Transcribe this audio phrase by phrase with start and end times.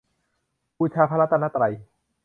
[0.77, 1.73] บูชาพระรัตนตรัย